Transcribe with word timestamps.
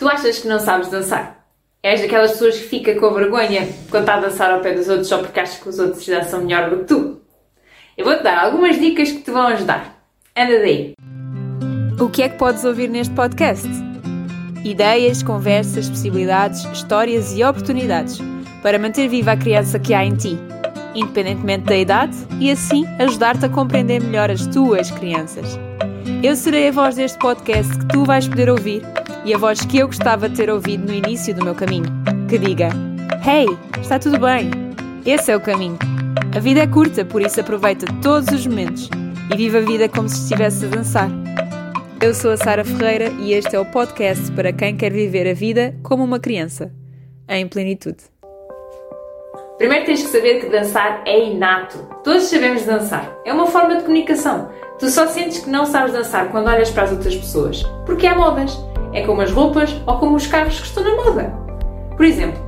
Tu 0.00 0.08
achas 0.08 0.38
que 0.38 0.48
não 0.48 0.58
sabes 0.58 0.88
dançar? 0.88 1.44
És 1.82 2.00
daquelas 2.00 2.30
pessoas 2.30 2.56
que 2.56 2.68
fica 2.68 2.98
com 2.98 3.12
vergonha 3.12 3.68
quando 3.90 4.04
está 4.04 4.14
a 4.14 4.20
dançar 4.20 4.50
ao 4.50 4.60
pé 4.60 4.72
dos 4.72 4.88
outros 4.88 5.08
só 5.08 5.18
porque 5.18 5.38
achas 5.38 5.58
que 5.58 5.68
os 5.68 5.78
outros 5.78 6.02
já 6.02 6.24
são 6.24 6.40
melhor 6.40 6.70
do 6.70 6.78
que 6.78 6.84
tu? 6.84 7.20
Eu 7.98 8.06
vou-te 8.06 8.22
dar 8.22 8.42
algumas 8.42 8.80
dicas 8.80 9.12
que 9.12 9.20
te 9.20 9.30
vão 9.30 9.48
ajudar. 9.48 10.02
Anda 10.34 10.58
daí! 10.58 10.94
O 12.00 12.08
que 12.08 12.22
é 12.22 12.30
que 12.30 12.38
podes 12.38 12.64
ouvir 12.64 12.88
neste 12.88 13.14
podcast? 13.14 13.68
Ideias, 14.64 15.22
conversas, 15.22 15.90
possibilidades, 15.90 16.64
histórias 16.72 17.36
e 17.36 17.44
oportunidades 17.44 18.18
para 18.62 18.78
manter 18.78 19.06
viva 19.06 19.32
a 19.32 19.36
criança 19.36 19.78
que 19.78 19.92
há 19.92 20.02
em 20.02 20.16
ti, 20.16 20.38
independentemente 20.94 21.66
da 21.66 21.76
idade, 21.76 22.16
e 22.40 22.50
assim 22.50 22.86
ajudar-te 22.98 23.44
a 23.44 23.50
compreender 23.50 24.02
melhor 24.02 24.30
as 24.30 24.46
tuas 24.46 24.90
crianças. 24.90 25.58
Eu 26.22 26.34
serei 26.36 26.68
a 26.68 26.72
voz 26.72 26.94
deste 26.94 27.18
podcast 27.18 27.76
que 27.76 27.88
tu 27.88 28.02
vais 28.06 28.26
poder 28.26 28.48
ouvir 28.48 28.82
e 29.24 29.34
a 29.34 29.38
voz 29.38 29.60
que 29.60 29.78
eu 29.78 29.86
gostava 29.86 30.28
de 30.28 30.36
ter 30.36 30.50
ouvido 30.50 30.86
no 30.86 30.94
início 30.94 31.34
do 31.34 31.44
meu 31.44 31.54
caminho, 31.54 31.86
que 32.28 32.38
diga: 32.38 32.68
Hey, 33.26 33.46
está 33.80 33.98
tudo 33.98 34.18
bem? 34.18 34.50
Esse 35.04 35.32
é 35.32 35.36
o 35.36 35.40
caminho. 35.40 35.78
A 36.34 36.38
vida 36.38 36.60
é 36.60 36.66
curta, 36.66 37.04
por 37.04 37.20
isso 37.22 37.40
aproveita 37.40 37.86
todos 38.02 38.28
os 38.28 38.46
momentos 38.46 38.88
e 39.32 39.36
viva 39.36 39.58
a 39.58 39.62
vida 39.62 39.88
como 39.88 40.08
se 40.08 40.22
estivesse 40.22 40.66
a 40.66 40.68
dançar. 40.68 41.10
Eu 42.00 42.14
sou 42.14 42.30
a 42.30 42.36
Sara 42.36 42.64
Ferreira 42.64 43.10
e 43.18 43.32
este 43.32 43.54
é 43.54 43.60
o 43.60 43.66
podcast 43.66 44.30
para 44.32 44.52
quem 44.52 44.76
quer 44.76 44.92
viver 44.92 45.28
a 45.28 45.34
vida 45.34 45.74
como 45.82 46.02
uma 46.02 46.18
criança, 46.18 46.72
em 47.28 47.46
plenitude. 47.46 48.04
Primeiro 49.58 49.84
tens 49.84 50.02
que 50.02 50.08
saber 50.08 50.40
que 50.40 50.48
dançar 50.48 51.02
é 51.04 51.26
inato. 51.26 51.76
Todos 52.02 52.22
sabemos 52.22 52.64
dançar. 52.64 53.14
É 53.26 53.32
uma 53.32 53.46
forma 53.46 53.76
de 53.76 53.82
comunicação. 53.82 54.48
Tu 54.78 54.88
só 54.88 55.06
sentes 55.06 55.40
que 55.40 55.50
não 55.50 55.66
sabes 55.66 55.92
dançar 55.92 56.30
quando 56.30 56.48
olhas 56.48 56.70
para 56.70 56.84
as 56.84 56.92
outras 56.92 57.14
pessoas. 57.14 57.62
Porque 57.84 58.06
há 58.06 58.14
modas. 58.14 58.58
É 58.92 59.02
como 59.06 59.22
as 59.22 59.30
roupas 59.30 59.74
ou 59.86 59.98
como 59.98 60.16
os 60.16 60.26
carros 60.26 60.58
que 60.58 60.66
estão 60.66 60.82
na 60.82 60.96
moda. 60.96 61.32
Por 61.96 62.04
exemplo, 62.04 62.40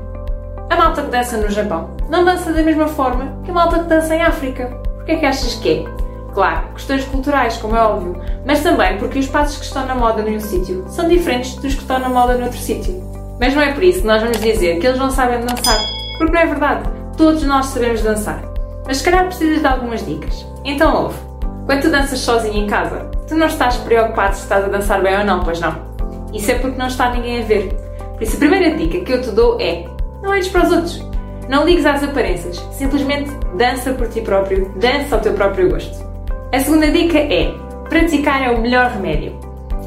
a 0.70 0.76
malta 0.76 1.02
que 1.02 1.10
dança 1.10 1.36
no 1.36 1.50
Japão 1.50 1.90
não 2.08 2.24
dança 2.24 2.52
da 2.52 2.62
mesma 2.62 2.88
forma 2.88 3.32
que 3.44 3.50
a 3.50 3.54
malta 3.54 3.80
que 3.80 3.88
dança 3.88 4.14
em 4.14 4.22
África. 4.22 4.66
Porquê 4.96 5.12
é 5.12 5.16
que 5.16 5.26
achas 5.26 5.54
que 5.56 5.70
é? 5.70 6.02
Claro, 6.32 6.68
questões 6.74 7.04
culturais, 7.04 7.58
como 7.58 7.76
é 7.76 7.80
óbvio, 7.82 8.16
mas 8.46 8.62
também 8.62 8.96
porque 8.96 9.18
os 9.18 9.26
passos 9.26 9.58
que 9.58 9.64
estão 9.66 9.84
na 9.86 9.94
moda 9.94 10.22
num 10.22 10.40
sítio 10.40 10.84
são 10.88 11.08
diferentes 11.08 11.56
dos 11.56 11.74
que 11.74 11.82
estão 11.82 11.98
na 11.98 12.08
moda 12.08 12.38
noutro 12.38 12.58
sítio. 12.58 13.02
Mas 13.38 13.54
não 13.54 13.60
é 13.60 13.72
por 13.72 13.82
isso 13.82 14.00
que 14.00 14.06
nós 14.06 14.22
vamos 14.22 14.40
dizer 14.40 14.78
que 14.78 14.86
eles 14.86 14.98
não 14.98 15.10
sabem 15.10 15.40
dançar, 15.40 15.78
porque 16.16 16.32
não 16.32 16.40
é 16.40 16.46
verdade. 16.46 16.88
Todos 17.16 17.42
nós 17.44 17.66
sabemos 17.66 18.02
dançar. 18.02 18.42
Mas 18.86 18.96
se 18.98 19.04
calhar 19.04 19.26
precisas 19.26 19.60
de 19.60 19.66
algumas 19.66 20.04
dicas. 20.06 20.46
Então 20.64 21.04
ouve. 21.04 21.18
Quando 21.66 21.82
tu 21.82 21.90
danças 21.90 22.18
sozinho 22.20 22.64
em 22.64 22.66
casa, 22.66 23.10
tu 23.28 23.36
não 23.36 23.46
estás 23.46 23.76
preocupado 23.76 24.34
se 24.34 24.42
estás 24.42 24.64
a 24.64 24.68
dançar 24.68 25.02
bem 25.02 25.18
ou 25.18 25.24
não, 25.24 25.44
pois 25.44 25.60
não? 25.60 25.91
Isso 26.32 26.50
é 26.50 26.54
porque 26.54 26.78
não 26.78 26.86
está 26.86 27.10
ninguém 27.10 27.42
a 27.42 27.44
ver. 27.44 27.74
Por 28.14 28.22
isso 28.22 28.36
a 28.36 28.38
primeira 28.38 28.76
dica 28.76 29.00
que 29.00 29.12
eu 29.12 29.20
te 29.20 29.30
dou 29.30 29.60
é 29.60 29.84
não 30.22 30.30
olhes 30.30 30.48
para 30.48 30.66
os 30.66 30.72
outros. 30.72 31.06
Não 31.48 31.64
ligues 31.64 31.84
às 31.84 32.02
aparências. 32.02 32.56
Simplesmente 32.72 33.30
dança 33.56 33.92
por 33.92 34.08
ti 34.08 34.20
próprio, 34.20 34.72
dança 34.76 35.16
ao 35.16 35.20
teu 35.20 35.34
próprio 35.34 35.70
gosto. 35.70 36.06
A 36.52 36.60
segunda 36.60 36.90
dica 36.90 37.18
é 37.18 37.52
praticar 37.88 38.42
é 38.42 38.50
o 38.50 38.60
melhor 38.60 38.90
remédio. 38.90 39.38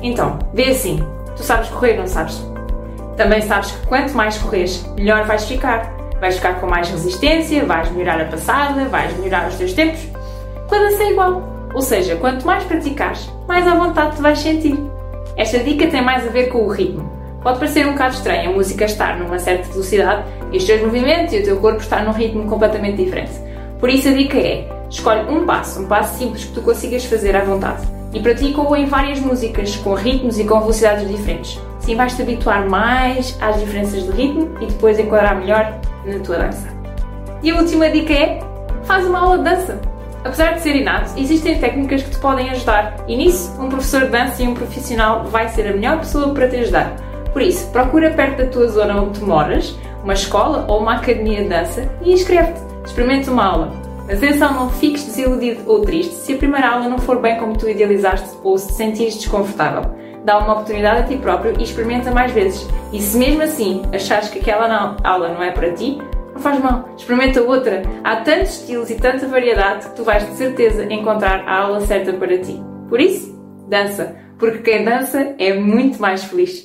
Então, 0.02 0.38
vê 0.54 0.66
assim, 0.66 1.00
tu 1.36 1.44
sabes 1.44 1.70
correr, 1.70 1.98
não 1.98 2.06
sabes? 2.06 2.44
Também 3.18 3.42
sabes 3.42 3.72
que 3.72 3.88
quanto 3.88 4.14
mais 4.14 4.38
corres, 4.38 4.86
melhor 4.96 5.26
vais 5.26 5.46
ficar. 5.46 5.94
Vais 6.20 6.36
ficar 6.36 6.60
com 6.60 6.68
mais 6.68 6.90
resistência, 6.90 7.66
vais 7.66 7.90
melhorar 7.92 8.22
a 8.22 8.26
passada, 8.26 8.86
vais 8.86 9.18
melhorar 9.18 9.48
os 9.48 9.56
teus 9.56 9.74
tempos. 9.74 10.02
Com 10.68 10.76
a 10.76 11.04
é 11.04 11.12
igual. 11.12 11.42
Ou 11.74 11.82
seja, 11.82 12.16
quanto 12.16 12.46
mais 12.46 12.64
praticares, 12.64 13.30
mais 13.48 13.68
à 13.68 13.76
vontade 13.76 14.16
te 14.16 14.22
vais 14.22 14.40
sentir. 14.40 14.78
Esta 15.38 15.60
dica 15.60 15.88
tem 15.88 16.02
mais 16.02 16.26
a 16.26 16.30
ver 16.30 16.48
com 16.48 16.60
o 16.60 16.70
ritmo. 16.70 17.12
Pode 17.44 17.60
parecer 17.60 17.86
um 17.86 17.92
bocado 17.92 18.16
estranho 18.16 18.50
a 18.50 18.54
música 18.54 18.86
estar 18.86 19.20
numa 19.20 19.38
certa 19.38 19.68
velocidade 19.70 20.24
e 20.52 20.58
os 20.58 20.64
teus 20.64 20.82
movimentos 20.82 21.34
e 21.34 21.40
o 21.40 21.44
teu 21.44 21.58
corpo 21.58 21.82
estar 21.82 22.04
num 22.04 22.12
ritmo 22.12 22.48
completamente 22.48 23.04
diferente. 23.04 23.34
Por 23.80 23.90
isso 23.90 24.08
a 24.08 24.14
dica 24.14 24.38
é, 24.38 24.68
escolhe 24.90 25.30
um 25.30 25.46
passo, 25.46 25.82
um 25.82 25.88
passo 25.88 26.18
simples 26.18 26.46
que 26.46 26.54
tu 26.54 26.62
consigas 26.62 27.06
fazer 27.06 27.36
à 27.36 27.44
vontade 27.44 27.86
e 28.14 28.20
pratica-o 28.20 28.76
em 28.76 28.86
várias 28.86 29.20
músicas, 29.20 29.76
com 29.76 29.94
ritmos 29.94 30.40
e 30.40 30.46
com 30.46 30.60
velocidades 30.62 31.08
diferentes. 31.08 31.60
Assim 31.78 31.96
vais-te 31.96 32.22
habituar 32.22 32.68
mais 32.68 33.38
às 33.42 33.60
diferenças 33.60 34.06
de 34.06 34.12
ritmo 34.12 34.50
e 34.62 34.66
depois 34.68 34.98
enquadrar 34.98 35.36
melhor 35.36 35.80
na 36.06 36.18
tua 36.20 36.38
dança. 36.38 36.68
E 37.44 37.52
a 37.52 37.58
última 37.58 37.90
dica 37.90 38.14
é, 38.14 38.40
faz 38.86 39.06
uma 39.06 39.20
aula 39.20 39.38
de 39.38 39.44
dança. 39.44 39.95
Apesar 40.26 40.56
de 40.56 40.62
ser 40.62 40.76
inato, 40.76 41.12
existem 41.18 41.60
técnicas 41.60 42.02
que 42.02 42.10
te 42.10 42.18
podem 42.18 42.50
ajudar 42.50 42.96
e 43.08 43.16
nisso 43.16 43.56
um 43.62 43.70
professor 43.70 44.06
de 44.06 44.08
dança 44.08 44.42
e 44.42 44.48
um 44.48 44.56
profissional 44.56 45.26
vai 45.26 45.48
ser 45.50 45.68
a 45.68 45.74
melhor 45.74 46.00
pessoa 46.00 46.34
para 46.34 46.50
te 46.50 46.56
ajudar. 46.56 46.96
Por 47.32 47.44
isso, 47.44 47.70
procura 47.70 48.10
perto 48.10 48.38
da 48.38 48.48
tua 48.48 48.68
zona 48.68 49.00
onde 49.00 49.20
tu 49.20 49.26
moras, 49.28 49.78
uma 50.04 50.14
escola 50.14 50.66
ou 50.68 50.80
uma 50.80 50.96
academia 50.96 51.44
de 51.44 51.50
dança 51.50 51.88
e 52.02 52.12
inscreve-te. 52.12 52.60
Experimenta 52.84 53.30
uma 53.30 53.46
aula. 53.46 53.72
Mas 54.08 54.18
atenção, 54.18 54.52
não 54.52 54.70
fiques 54.72 55.06
desiludido 55.06 55.62
ou 55.68 55.82
triste 55.82 56.16
se 56.16 56.34
a 56.34 56.38
primeira 56.38 56.70
aula 56.70 56.90
não 56.90 56.98
for 56.98 57.20
bem 57.22 57.38
como 57.38 57.56
tu 57.56 57.70
idealizaste 57.70 58.30
ou 58.44 58.58
se 58.58 58.68
te 58.70 58.74
sentires 58.74 59.18
desconfortável. 59.18 59.92
Dá 60.24 60.40
uma 60.40 60.54
oportunidade 60.54 61.02
a 61.02 61.04
ti 61.04 61.18
próprio 61.18 61.54
e 61.60 61.64
experimenta 61.64 62.10
mais 62.10 62.32
vezes. 62.32 62.68
E 62.92 63.00
se 63.00 63.16
mesmo 63.16 63.44
assim 63.44 63.84
achares 63.94 64.30
que 64.30 64.40
aquela 64.40 64.96
aula 65.04 65.30
não 65.30 65.44
é 65.44 65.52
para 65.52 65.72
ti, 65.72 66.00
não 66.36 66.42
faz 66.42 66.60
mal, 66.62 66.90
experimenta 66.98 67.42
outra. 67.42 67.82
Há 68.04 68.18
tantos 68.18 68.60
estilos 68.60 68.90
e 68.90 68.96
tanta 68.96 69.26
variedade 69.26 69.88
que 69.88 69.96
tu 69.96 70.04
vais 70.04 70.30
de 70.30 70.36
certeza 70.36 70.84
encontrar 70.94 71.48
a 71.48 71.62
aula 71.62 71.82
certa 71.82 72.12
para 72.12 72.38
ti. 72.38 72.62
Por 72.90 73.00
isso, 73.00 73.34
dança, 73.70 74.16
porque 74.38 74.60
quem 74.60 74.84
dança 74.84 75.34
é 75.40 75.54
muito 75.54 76.00
mais 76.00 76.26
feliz. 76.26 76.64